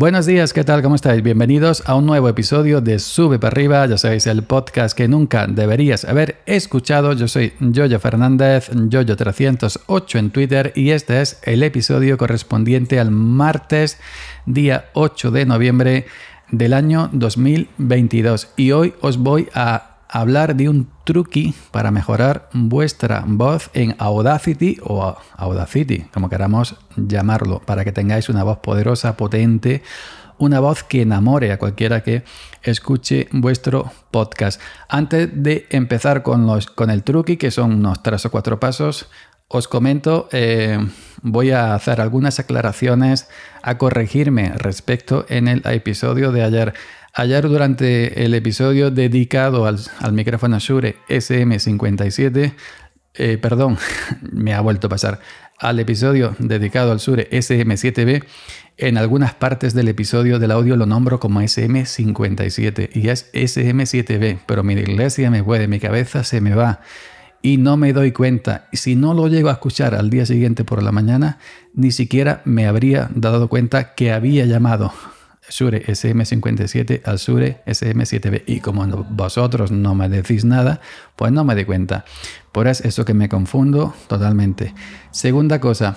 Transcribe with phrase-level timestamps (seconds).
[0.00, 0.80] Buenos días, ¿qué tal?
[0.80, 1.24] ¿Cómo estáis?
[1.24, 5.48] Bienvenidos a un nuevo episodio de Sube para arriba, ya sabéis, el podcast que nunca
[5.48, 7.14] deberías haber escuchado.
[7.14, 13.98] Yo soy Jojo Fernández, Jojo308 en Twitter y este es el episodio correspondiente al martes,
[14.46, 16.06] día 8 de noviembre
[16.52, 18.52] del año 2022.
[18.56, 24.78] Y hoy os voy a hablar de un truqui para mejorar vuestra voz en Audacity
[24.82, 29.82] o Audacity, como queramos llamarlo, para que tengáis una voz poderosa, potente,
[30.38, 32.24] una voz que enamore a cualquiera que
[32.62, 34.60] escuche vuestro podcast.
[34.88, 39.08] Antes de empezar con, los, con el truqui, que son unos tres o cuatro pasos,
[39.48, 40.78] os comento, eh,
[41.22, 43.28] voy a hacer algunas aclaraciones
[43.62, 46.74] a corregirme respecto en el episodio de ayer.
[47.14, 49.78] Ayer durante el episodio dedicado al,
[50.12, 52.54] micrófono Shure SM57,
[53.14, 53.78] eh, perdón,
[54.32, 55.20] me ha vuelto a pasar,
[55.58, 58.24] al episodio dedicado al Shure SM7B,
[58.76, 64.62] en algunas partes del episodio del audio lo nombro como SM57 y es SM7B, pero
[64.62, 66.80] mi iglesia me puede, mi cabeza se me va
[67.42, 68.68] y no me doy cuenta.
[68.72, 71.38] Si no lo llego a escuchar al día siguiente por la mañana,
[71.74, 74.92] ni siquiera me habría dado cuenta que había llamado
[75.48, 78.42] Sure SM57 al Sure SM7B.
[78.46, 80.80] Y como vosotros no me decís nada,
[81.16, 82.04] pues no me di cuenta.
[82.52, 84.74] Por eso que me confundo totalmente.
[85.10, 85.96] Segunda cosa,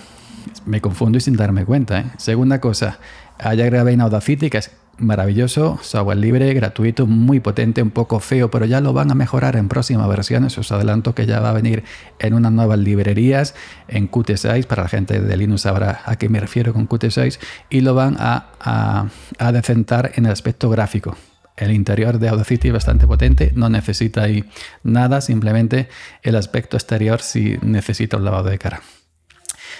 [0.66, 2.00] me confundo y sin darme cuenta.
[2.00, 2.06] ¿eh?
[2.18, 3.00] Segunda cosa,
[3.38, 8.52] allá grabé en Audacity, que es maravilloso, software libre, gratuito, muy potente, un poco feo,
[8.52, 10.58] pero ya lo van a mejorar en próximas versiones.
[10.58, 11.84] Os adelanto que ya va a venir
[12.20, 13.56] en unas nuevas librerías,
[13.88, 17.82] en Qt6, para la gente de Linux sabrá a qué me refiero con Qt6, y
[17.82, 21.18] lo van a, a, a decentar en el aspecto gráfico.
[21.58, 24.46] El interior de Audacity es bastante potente, no necesita ahí
[24.84, 25.90] nada, simplemente
[26.24, 28.82] el aspecto exterior si necesita un lavado de cara.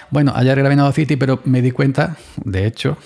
[0.10, 2.98] Bueno, ayer grabé en Audacity, pero me di cuenta, de hecho,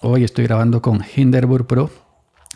[0.00, 1.90] Hoy estoy grabando con Hinderburg Pro,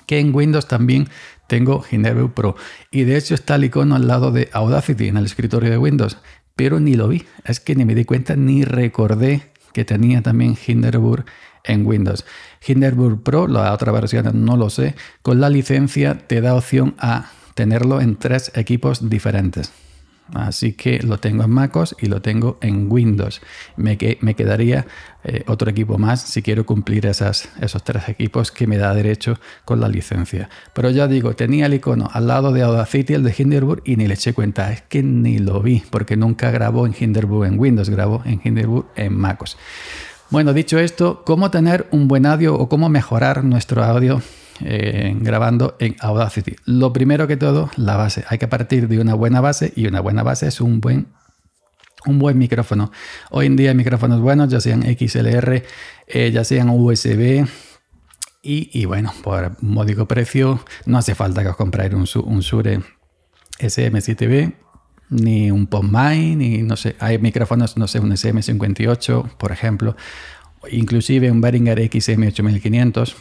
[0.06, 1.08] que en Windows también
[1.48, 2.56] tengo Hinderburg Pro.
[2.92, 6.18] Y de hecho está el icono al lado de Audacity en el escritorio de Windows,
[6.54, 7.24] pero ni lo vi.
[7.44, 11.24] Es que ni me di cuenta ni recordé que tenía también Hinderburg
[11.64, 12.24] en Windows.
[12.64, 17.32] Hinderburg Pro, la otra versión no lo sé, con la licencia te da opción a
[17.54, 19.72] tenerlo en tres equipos diferentes.
[20.34, 23.42] Así que lo tengo en MacOS y lo tengo en Windows.
[23.76, 24.86] Me, me quedaría
[25.24, 27.48] eh, otro equipo más si quiero cumplir esos
[27.84, 30.48] tres equipos que me da derecho con la licencia.
[30.72, 34.06] Pero ya digo, tenía el icono al lado de Audacity, el de Hinderburg, y ni
[34.06, 34.72] le eché cuenta.
[34.72, 38.86] Es que ni lo vi, porque nunca grabó en Hinderburg en Windows, grabó en Hinderburg
[38.96, 39.58] en MacOS.
[40.30, 44.22] Bueno, dicho esto, ¿cómo tener un buen audio o cómo mejorar nuestro audio
[45.20, 46.56] grabando en Audacity.
[46.64, 48.24] Lo primero que todo, la base.
[48.28, 51.08] Hay que partir de una buena base y una buena base es un buen,
[52.06, 52.90] un buen micrófono.
[53.30, 55.62] Hoy en día hay micrófonos buenos, ya sean XLR,
[56.06, 57.46] eh, ya sean USB.
[58.44, 62.80] Y, bueno, por módico precio, no hace falta que os compráis un, un Shure
[63.60, 64.54] SM7B,
[65.10, 69.94] ni un PodMic, ni no sé, hay micrófonos, no sé, un SM58, por ejemplo,
[70.72, 73.14] inclusive un Behringer XM8500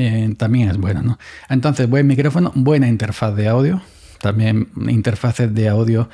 [0.00, 1.18] eh, también es bueno, ¿no?
[1.48, 3.82] Entonces, buen micrófono, buena interfaz de audio,
[4.20, 6.08] también interfaces de audio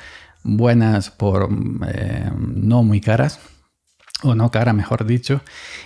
[0.47, 1.49] buenas por
[1.87, 3.39] eh, no muy caras,
[4.23, 5.41] o no cara, mejor dicho.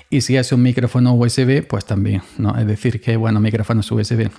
[0.10, 2.58] Y si es un micrófono USB, pues también, ¿no?
[2.58, 4.30] Es decir, que, bueno, micrófonos USB.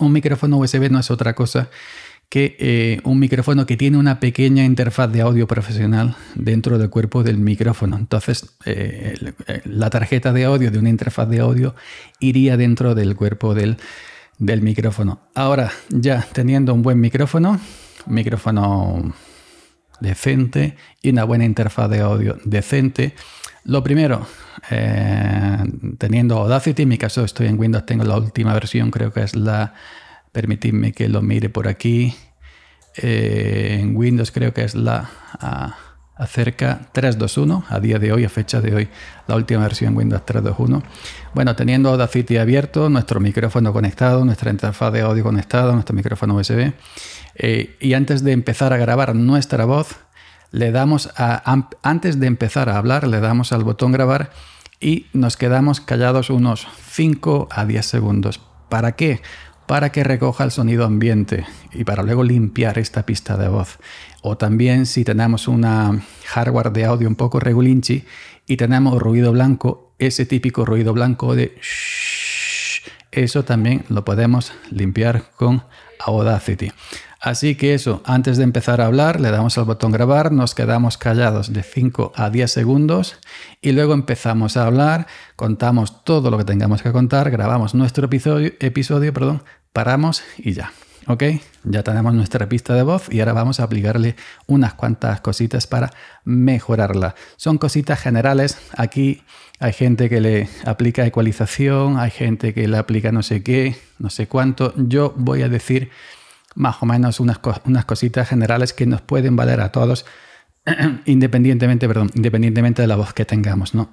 [0.00, 1.70] Un micrófono USB no es otra cosa
[2.28, 7.22] que eh, un micrófono que tiene una pequeña interfaz de audio profesional dentro del cuerpo
[7.22, 7.96] del micrófono.
[7.96, 9.14] Entonces, eh,
[9.46, 11.74] eh, la tarjeta de audio de una interfaz de audio
[12.18, 13.76] iría dentro del cuerpo del,
[14.38, 15.20] del micrófono.
[15.34, 17.60] Ahora, ya teniendo un buen micrófono,
[18.06, 19.14] micrófono
[20.00, 23.14] decente y una buena interfaz de audio decente,
[23.64, 24.26] lo primero,
[25.98, 29.34] teniendo Audacity, en mi caso estoy en Windows, tengo la última versión, creo que es
[29.34, 29.74] la
[30.36, 32.14] Permitidme que lo mire por aquí.
[32.98, 35.08] Eh, en Windows creo que es la
[36.14, 38.88] acerca 321 a día de hoy, a fecha de hoy,
[39.28, 40.82] la última versión Windows 321.
[41.32, 46.74] Bueno, teniendo Audacity abierto, nuestro micrófono conectado, nuestra interfaz de audio conectada, nuestro micrófono USB.
[47.36, 49.96] Eh, y antes de empezar a grabar nuestra voz,
[50.50, 54.32] le damos a, antes de empezar a hablar, le damos al botón grabar
[54.80, 58.42] y nos quedamos callados unos 5 a 10 segundos.
[58.68, 59.22] ¿Para qué?
[59.66, 63.78] Para que recoja el sonido ambiente y para luego limpiar esta pista de voz.
[64.22, 68.04] O también si tenemos una hardware de audio un poco regulinchi
[68.46, 75.30] y tenemos ruido blanco, ese típico ruido blanco de shh, eso también lo podemos limpiar
[75.36, 75.64] con
[76.00, 76.70] Audacity.
[77.26, 80.96] Así que eso, antes de empezar a hablar, le damos al botón grabar, nos quedamos
[80.96, 83.18] callados de 5 a 10 segundos
[83.60, 88.52] y luego empezamos a hablar, contamos todo lo que tengamos que contar, grabamos nuestro episodio,
[88.60, 89.42] episodio perdón,
[89.72, 90.72] paramos y ya.
[91.08, 91.24] ¿Ok?
[91.64, 94.14] Ya tenemos nuestra pista de voz y ahora vamos a aplicarle
[94.46, 95.92] unas cuantas cositas para
[96.24, 97.16] mejorarla.
[97.36, 98.56] Son cositas generales.
[98.76, 99.24] Aquí
[99.58, 104.10] hay gente que le aplica ecualización, hay gente que le aplica no sé qué, no
[104.10, 104.74] sé cuánto.
[104.76, 105.90] Yo voy a decir
[106.56, 110.04] más o menos unas, unas cositas generales que nos pueden valer a todos,
[111.04, 113.90] independientemente, perdón, independientemente de la voz que tengamos, ¿no?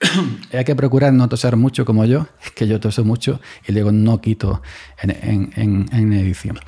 [0.52, 4.20] Hay que procurar no toser mucho como yo, que yo toso mucho y luego no
[4.20, 4.62] quito
[5.00, 6.58] en, en, edición.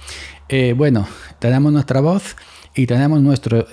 [0.49, 1.06] Eh, bueno,
[1.39, 2.37] tenemos nuestra voz
[2.75, 3.67] y tenemos nuestros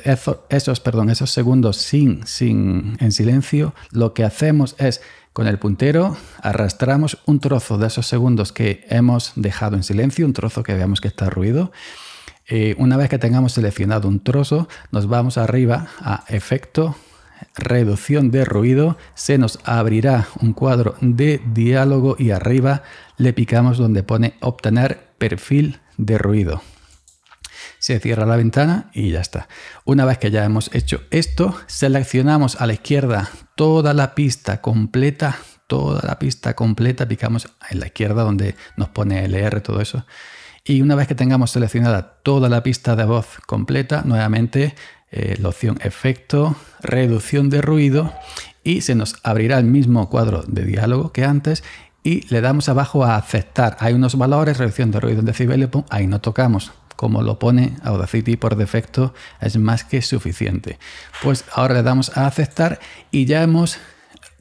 [0.49, 3.73] esos, perdón, esos segundos sin, sin, en silencio.
[3.91, 5.01] Lo que hacemos es
[5.33, 10.33] con el puntero arrastramos un trozo de esos segundos que hemos dejado en silencio, un
[10.33, 11.71] trozo que veamos que está ruido.
[12.47, 16.95] Eh, una vez que tengamos seleccionado un trozo, nos vamos arriba a efecto,
[17.55, 22.83] reducción de ruido, se nos abrirá un cuadro de diálogo y arriba
[23.17, 26.61] le picamos donde pone obtener perfil de ruido
[27.79, 29.47] se cierra la ventana y ya está.
[29.85, 33.29] Una vez que ya hemos hecho esto, seleccionamos a la izquierda
[33.59, 39.25] toda la pista completa, toda la pista completa, picamos en la izquierda donde nos pone
[39.25, 40.05] LR, todo eso.
[40.63, 44.75] Y una vez que tengamos seleccionada toda la pista de voz completa, nuevamente
[45.11, 48.13] eh, la opción efecto, reducción de ruido
[48.63, 51.61] y se nos abrirá el mismo cuadro de diálogo que antes
[52.01, 53.75] y le damos abajo a aceptar.
[53.81, 58.35] Hay unos valores, reducción de ruido en decibelios, ahí no tocamos como lo pone Audacity
[58.35, 60.79] por defecto, es más que suficiente.
[61.23, 63.77] Pues ahora le damos a aceptar y ya hemos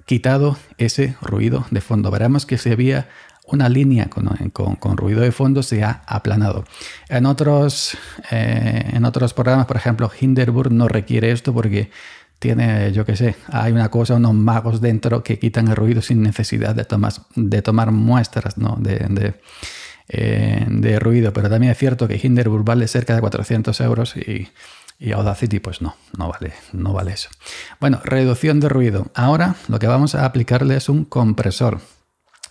[0.06, 2.10] quitado ese ruido de fondo.
[2.10, 3.06] Veremos que si había
[3.46, 6.64] una línea con, ruido de fondo se ha aplanado.
[7.08, 7.96] En otros,
[8.32, 11.92] eh, en otros programas, por ejemplo, Hinderburg no requiere esto porque
[12.40, 16.22] tiene, yo qué sé, hay una cosa, unos magos dentro que quitan el ruido sin
[16.22, 18.76] necesidad de tomar, de tomar muestras ¿no?
[18.80, 19.34] de,
[20.08, 24.48] eh, de ruido, pero también es cierto que Hinderburg vale cerca de 400 euros y,
[25.12, 27.28] Audacity pues no, no vale, no vale eso.
[27.78, 29.06] Bueno, reducción de ruido.
[29.14, 31.80] Ahora lo que vamos a aplicarle es un compresor.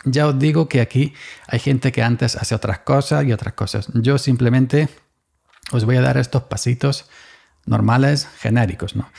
[0.05, 1.13] Ya os digo que aquí
[1.47, 3.89] hay gente que antes hace otras cosas y otras cosas.
[3.93, 4.87] Yo simplemente
[5.71, 7.09] os voy a dar estos pasitos
[7.65, 8.95] normales, genéricos.
[8.95, 9.09] ¿no?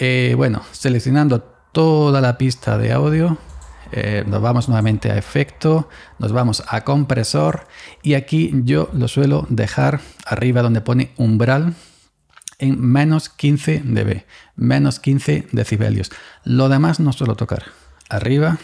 [0.00, 1.42] Eh, bueno, seleccionando
[1.72, 3.38] toda la pista de audio,
[3.96, 5.88] eh, nos vamos nuevamente a efecto,
[6.18, 7.68] nos vamos a compresor
[8.02, 11.74] y aquí yo lo suelo dejar arriba donde pone umbral
[12.58, 14.24] en menos 15 dB,
[14.56, 16.10] menos 15 decibelios.
[16.42, 17.66] Lo demás no suelo tocar.
[18.08, 18.58] Arriba,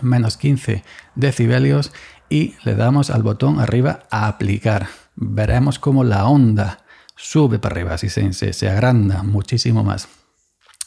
[0.00, 0.84] menos 15
[1.16, 1.92] decibelios
[2.30, 4.88] y le damos al botón arriba a aplicar.
[5.16, 6.78] Veremos cómo la onda
[7.14, 10.08] sube para arriba, así se, se agranda muchísimo más.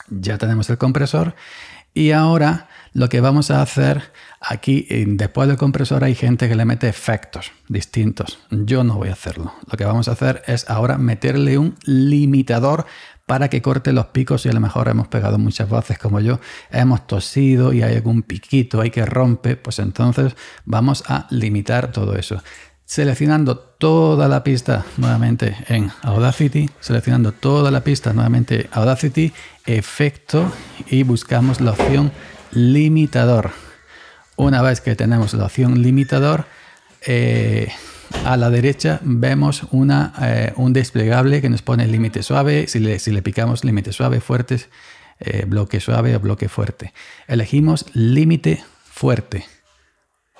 [0.10, 1.36] Ya tenemos el compresor
[1.94, 6.65] y ahora lo que vamos a hacer aquí, después del compresor hay gente que le
[6.65, 8.39] mete efectos distintos.
[8.50, 9.53] Yo no voy a hacerlo.
[9.69, 12.86] Lo que vamos a hacer es ahora meterle un limitador
[13.25, 16.39] para que corte los picos y a lo mejor hemos pegado muchas voces como yo,
[16.71, 20.35] hemos tosido y hay algún piquito ahí que rompe, pues entonces
[20.65, 22.42] vamos a limitar todo eso.
[22.85, 29.31] Seleccionando toda la pista nuevamente en Audacity, seleccionando toda la pista nuevamente Audacity,
[29.68, 30.51] efecto
[30.88, 32.12] y buscamos la opción
[32.51, 33.51] limitador.
[34.36, 36.46] Una vez que tenemos la opción limitador,
[37.06, 37.69] eh,
[38.26, 42.68] a la derecha vemos una, eh, un desplegable que nos pone límite suave.
[42.68, 44.59] Si le, si le picamos límite suave, fuerte,
[45.19, 46.94] eh, bloque suave o bloque fuerte.
[47.28, 49.45] Elegimos límite fuerte.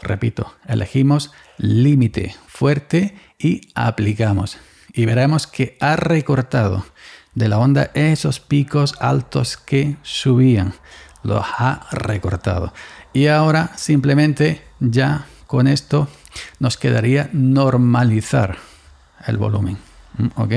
[0.02, 4.58] Repito, elegimos límite fuerte y aplicamos.
[4.94, 6.86] Y veremos que ha recortado
[7.36, 10.74] de la onda esos picos altos que subían
[11.24, 12.74] los ha recortado.
[13.14, 16.08] Y ahora simplemente ya con esto
[16.60, 18.58] nos quedaría normalizar
[19.26, 19.78] el volumen.
[20.36, 20.54] ¿ok?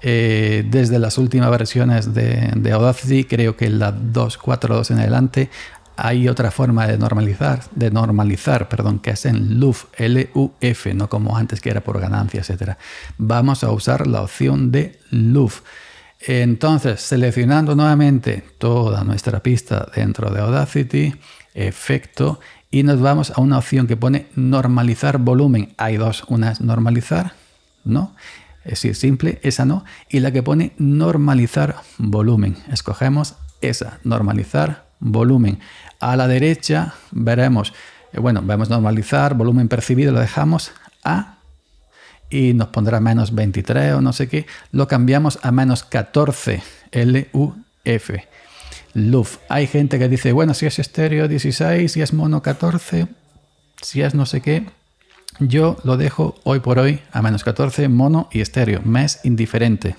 [0.00, 5.50] Eh, desde las últimas versiones de, Audacity, creo que la 2.4.2 en adelante,
[5.96, 11.36] hay otra forma de normalizar, de normalizar, perdón, que es en LUF, L-U-F, no como
[11.36, 12.76] antes que era por ganancia, etc.
[13.16, 15.62] Vamos a usar la opción de LUF.
[16.20, 21.14] Entonces, seleccionando nuevamente toda nuestra pista dentro de Audacity,
[21.54, 25.74] efecto, y nos vamos a una opción que pone normalizar volumen.
[25.78, 27.32] Hay dos, una es normalizar,
[27.84, 28.14] ¿no?
[28.64, 32.56] Es decir, simple, esa no, y la que pone normalizar volumen.
[32.70, 35.60] Escogemos esa, normalizar volumen.
[36.00, 37.72] A la derecha veremos,
[38.12, 40.72] eh, bueno, vemos normalizar, volumen percibido, lo dejamos
[41.04, 41.37] a
[42.30, 48.28] y nos pondrá menos 23 o no sé qué, lo cambiamos a menos 14, L-U-F.
[48.94, 49.38] Luf.
[49.48, 53.06] Hay gente que dice, bueno, si es estéreo 16, si es mono 14,
[53.82, 54.66] si es no sé qué.
[55.40, 58.80] Yo lo dejo hoy por hoy a menos 14 mono y estéreo.
[58.84, 59.96] Me es indiferente.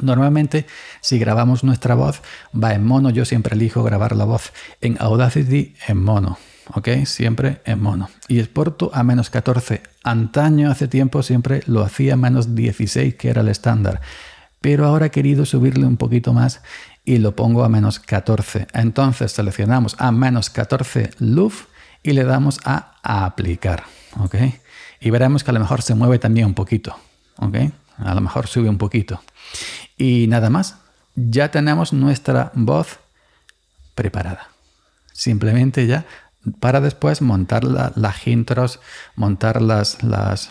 [0.00, 0.66] Normalmente,
[1.00, 2.22] si grabamos nuestra voz,
[2.54, 3.10] va en mono.
[3.10, 6.38] Yo siempre elijo grabar la voz en Audacity en mono.
[6.74, 6.88] ¿Ok?
[7.04, 8.08] Siempre en mono.
[8.28, 9.82] Y exporto a menos 14.
[10.04, 14.00] Antaño, hace tiempo, siempre lo hacía a menos 16, que era el estándar.
[14.60, 16.62] Pero ahora he querido subirle un poquito más
[17.04, 18.68] y lo pongo a menos 14.
[18.74, 21.66] Entonces seleccionamos a menos 14 luf
[22.02, 23.84] y le damos a, aplicar.
[24.18, 24.36] ¿Ok?
[25.00, 26.96] Y veremos que a lo mejor se mueve también un poquito.
[27.36, 27.56] ¿Ok?
[27.98, 29.22] A lo mejor sube un poquito.
[29.96, 30.76] Y nada más.
[31.16, 33.00] Ya tenemos nuestra voz
[33.94, 34.48] preparada.
[35.12, 36.06] Simplemente ya
[36.58, 38.80] para después montar las intros,
[39.14, 40.50] montar las, las,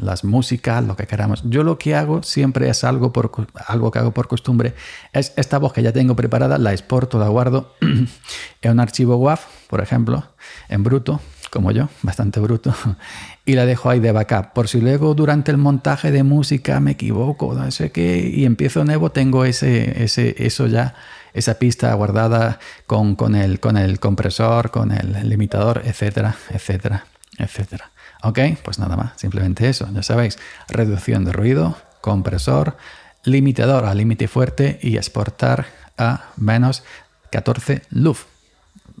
[0.00, 1.42] las músicas, lo que queramos.
[1.44, 3.30] Yo lo que hago siempre es algo, por,
[3.66, 4.74] algo que hago por costumbre,
[5.12, 9.40] es esta voz que ya tengo preparada, la exporto, la guardo en un archivo WAV,
[9.68, 10.24] por ejemplo,
[10.68, 11.20] en bruto,
[11.56, 12.74] como yo, bastante bruto,
[13.46, 14.52] y la dejo ahí de backup.
[14.52, 18.84] Por si luego durante el montaje de música me equivoco, no sé qué, y empiezo
[18.84, 20.94] nuevo, tengo ese, ese, eso ya,
[21.32, 27.06] esa pista guardada con, con, el, con el compresor, con el limitador, etcétera, etcétera,
[27.38, 27.90] etcétera.
[28.22, 32.76] Ok, pues nada más, simplemente eso, ya sabéis, reducción de ruido, compresor,
[33.24, 35.64] limitador a límite fuerte y exportar
[35.96, 36.84] a menos
[37.30, 38.26] 14 luf.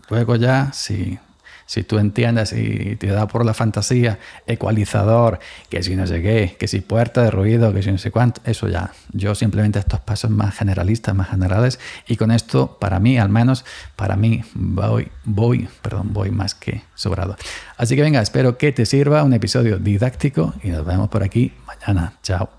[0.08, 1.18] Luego ya, si
[1.66, 6.56] si tú entiendes y te da por la fantasía, ecualizador, que si no sé qué,
[6.58, 8.92] que si puerta de ruido, que si no sé cuánto, eso ya.
[9.12, 13.64] Yo simplemente estos pasos más generalistas, más generales, y con esto, para mí, al menos,
[13.96, 17.36] para mí, voy, voy, perdón, voy más que sobrado.
[17.76, 21.52] Así que venga, espero que te sirva un episodio didáctico y nos vemos por aquí
[21.66, 22.14] mañana.
[22.22, 22.55] Chao.